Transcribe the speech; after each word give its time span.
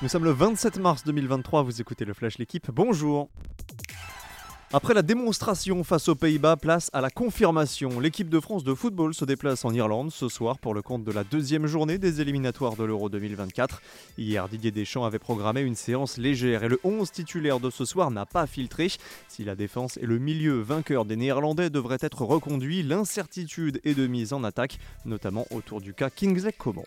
Nous 0.00 0.08
sommes 0.08 0.22
le 0.22 0.30
27 0.30 0.78
mars 0.78 1.02
2023, 1.02 1.64
vous 1.64 1.80
écoutez 1.80 2.04
le 2.04 2.14
Flash 2.14 2.38
L'équipe, 2.38 2.70
bonjour 2.70 3.28
après 4.70 4.92
la 4.92 5.00
démonstration 5.00 5.82
face 5.82 6.08
aux 6.08 6.14
Pays-Bas, 6.14 6.56
place 6.56 6.90
à 6.92 7.00
la 7.00 7.08
confirmation. 7.08 8.00
L'équipe 8.00 8.28
de 8.28 8.38
France 8.38 8.64
de 8.64 8.74
football 8.74 9.14
se 9.14 9.24
déplace 9.24 9.64
en 9.64 9.72
Irlande 9.72 10.12
ce 10.12 10.28
soir 10.28 10.58
pour 10.58 10.74
le 10.74 10.82
compte 10.82 11.04
de 11.04 11.10
la 11.10 11.24
deuxième 11.24 11.66
journée 11.66 11.96
des 11.96 12.20
éliminatoires 12.20 12.76
de 12.76 12.84
l'Euro 12.84 13.08
2024. 13.08 13.80
Hier, 14.18 14.46
Didier 14.46 14.70
Deschamps 14.70 15.06
avait 15.06 15.18
programmé 15.18 15.62
une 15.62 15.74
séance 15.74 16.18
légère 16.18 16.64
et 16.64 16.68
le 16.68 16.78
11 16.84 17.10
titulaire 17.10 17.60
de 17.60 17.70
ce 17.70 17.86
soir 17.86 18.10
n'a 18.10 18.26
pas 18.26 18.46
filtré. 18.46 18.88
Si 19.28 19.42
la 19.42 19.56
défense 19.56 19.96
et 19.96 20.06
le 20.06 20.18
milieu 20.18 20.60
vainqueur 20.60 21.06
des 21.06 21.16
Néerlandais 21.16 21.70
devraient 21.70 21.96
être 22.02 22.26
reconduits, 22.26 22.82
l'incertitude 22.82 23.80
est 23.84 23.94
de 23.94 24.06
mise 24.06 24.34
en 24.34 24.44
attaque, 24.44 24.78
notamment 25.06 25.46
autour 25.50 25.80
du 25.80 25.94
cas 25.94 26.10
Kingsley 26.10 26.52
Coman. 26.52 26.84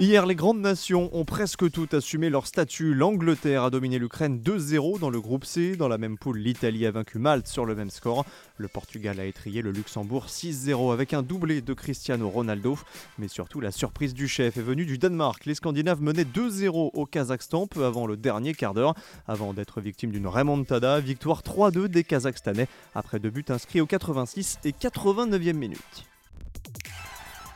Hier, 0.00 0.24
les 0.24 0.34
grandes 0.34 0.62
nations 0.62 1.10
ont 1.12 1.26
presque 1.26 1.70
toutes 1.70 1.92
assumé 1.92 2.30
leur 2.30 2.46
statut. 2.46 2.94
L'Angleterre 2.94 3.64
a 3.64 3.70
dominé 3.70 3.98
l'Ukraine 3.98 4.40
2-0 4.40 4.98
dans 4.98 5.10
le 5.10 5.20
groupe 5.20 5.44
C. 5.44 5.76
Dans 5.76 5.88
la 5.88 5.98
même 5.98 6.16
poule, 6.16 6.38
l'Italie 6.38 6.86
a 6.86 6.90
vaincu 6.90 7.18
Malte 7.18 7.46
sur 7.46 7.66
le 7.66 7.74
même 7.74 7.90
score. 7.90 8.24
Le 8.56 8.66
Portugal 8.66 9.20
a 9.20 9.26
étrié 9.26 9.60
le 9.60 9.72
Luxembourg 9.72 10.28
6-0 10.28 10.94
avec 10.94 11.12
un 11.12 11.22
doublé 11.22 11.60
de 11.60 11.74
Cristiano 11.74 12.30
Ronaldo. 12.30 12.78
Mais 13.18 13.28
surtout, 13.28 13.60
la 13.60 13.72
surprise 13.72 14.14
du 14.14 14.26
chef 14.26 14.56
est 14.56 14.62
venue 14.62 14.86
du 14.86 14.96
Danemark. 14.96 15.44
Les 15.44 15.54
Scandinaves 15.54 16.00
menaient 16.00 16.24
2-0 16.24 16.92
au 16.94 17.04
Kazakhstan 17.04 17.66
peu 17.66 17.84
avant 17.84 18.06
le 18.06 18.16
dernier 18.16 18.54
quart 18.54 18.72
d'heure, 18.72 18.94
avant 19.28 19.52
d'être 19.52 19.82
victimes 19.82 20.12
d'une 20.12 20.28
remontada. 20.28 20.98
Victoire 21.00 21.42
3-2 21.42 21.88
des 21.88 22.04
Kazakhstanais 22.04 22.68
après 22.94 23.18
deux 23.18 23.28
buts 23.28 23.44
inscrits 23.50 23.82
aux 23.82 23.86
86 23.86 24.60
et 24.64 24.72
89e 24.72 25.52
minutes. 25.52 26.06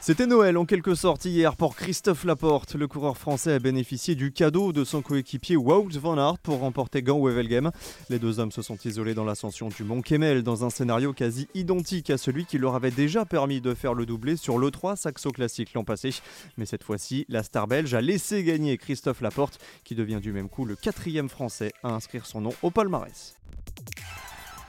C'était 0.07 0.27
Noël 0.27 0.59
en 0.59 0.67
quelque 0.67 0.95
sorte 0.95 1.25
hier 1.25 1.57
pour 1.57 1.77
Christophe 1.77 2.25
Laporte. 2.25 2.75
Le 2.75 2.87
coureur 2.87 3.17
français 3.17 3.55
a 3.55 3.59
bénéficié 3.59 4.15
du 4.15 4.33
cadeau 4.33 4.75
de 4.75 4.85
son 4.85 5.01
coéquipier 5.01 5.57
Wout 5.57 5.89
van 5.99 6.19
Aert 6.19 6.37
pour 6.41 6.59
remporter 6.59 7.01
Gand-Wevelgem. 7.01 7.71
Les 8.11 8.19
deux 8.19 8.39
hommes 8.39 8.53
se 8.53 8.61
sont 8.61 8.77
isolés 8.85 9.15
dans 9.15 9.25
l'ascension 9.25 9.71
du 9.71 9.83
Mont 9.83 10.03
Kemmel 10.03 10.43
dans 10.43 10.63
un 10.63 10.69
scénario 10.69 11.15
quasi 11.15 11.49
identique 11.55 12.11
à 12.11 12.19
celui 12.19 12.45
qui 12.45 12.59
leur 12.59 12.75
avait 12.75 12.91
déjà 12.91 13.25
permis 13.25 13.63
de 13.63 13.73
faire 13.73 13.95
le 13.95 14.05
doublé 14.05 14.37
sur 14.37 14.59
l'E3 14.59 14.97
Saxo 14.97 15.31
Classique 15.31 15.73
l'an 15.73 15.85
passé. 15.85 16.11
Mais 16.59 16.67
cette 16.67 16.85
fois-ci, 16.85 17.25
la 17.31 17.43
star 17.43 17.67
belge 17.67 17.95
a 17.95 18.03
laissé 18.03 18.45
gagner 18.45 18.77
Christophe 18.77 19.23
Laporte 19.23 19.59
qui 19.85 19.95
devient 19.95 20.21
du 20.21 20.33
même 20.33 20.51
coup 20.51 20.67
le 20.67 20.77
quatrième 20.77 21.31
français 21.31 21.73
à 21.83 21.95
inscrire 21.95 22.27
son 22.27 22.43
nom 22.43 22.53
au 22.61 22.71
palmarès. 22.71 23.37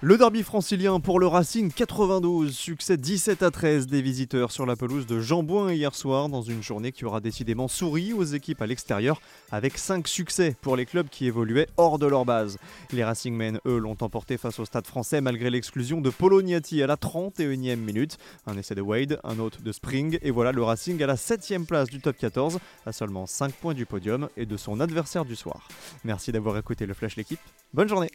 Le 0.01 0.17
derby 0.17 0.43
francilien 0.43 0.99
pour 0.99 1.21
le 1.21 1.25
Racing 1.25 1.71
92, 1.71 2.53
succès 2.53 2.97
17 2.97 3.41
à 3.41 3.49
13 3.49 3.87
des 3.87 4.01
visiteurs 4.01 4.51
sur 4.51 4.65
la 4.65 4.75
pelouse 4.75 5.07
de 5.07 5.21
Jambouin 5.21 5.71
hier 5.71 5.95
soir 5.95 6.27
dans 6.27 6.41
une 6.41 6.61
journée 6.61 6.91
qui 6.91 7.05
aura 7.05 7.21
décidément 7.21 7.69
souri 7.69 8.11
aux 8.11 8.25
équipes 8.25 8.61
à 8.61 8.67
l'extérieur 8.67 9.21
avec 9.51 9.77
5 9.77 10.05
succès 10.05 10.57
pour 10.61 10.75
les 10.75 10.85
clubs 10.85 11.07
qui 11.07 11.27
évoluaient 11.27 11.69
hors 11.77 11.97
de 11.97 12.07
leur 12.07 12.25
base. 12.25 12.57
Les 12.91 13.05
Racingmen, 13.05 13.61
eux, 13.65 13.77
l'ont 13.77 13.95
emporté 14.01 14.37
face 14.37 14.59
au 14.59 14.65
stade 14.65 14.85
français 14.85 15.21
malgré 15.21 15.49
l'exclusion 15.49 16.01
de 16.01 16.09
Polognati 16.09 16.83
à 16.83 16.87
la 16.87 16.97
31e 16.97 17.77
minute. 17.77 18.17
Un 18.47 18.57
essai 18.57 18.75
de 18.75 18.81
Wade, 18.81 19.21
un 19.23 19.39
autre 19.39 19.61
de 19.61 19.71
Spring 19.71 20.19
et 20.21 20.29
voilà 20.29 20.51
le 20.51 20.61
Racing 20.61 21.01
à 21.01 21.07
la 21.07 21.15
7e 21.15 21.65
place 21.65 21.89
du 21.89 22.01
top 22.01 22.17
14 22.17 22.59
à 22.85 22.91
seulement 22.91 23.25
5 23.25 23.53
points 23.53 23.73
du 23.73 23.85
podium 23.85 24.27
et 24.35 24.45
de 24.45 24.57
son 24.57 24.81
adversaire 24.81 25.23
du 25.23 25.37
soir. 25.37 25.69
Merci 26.03 26.33
d'avoir 26.33 26.57
écouté 26.57 26.85
le 26.85 26.93
Flash 26.93 27.15
l'équipe. 27.15 27.39
Bonne 27.73 27.87
journée 27.87 28.11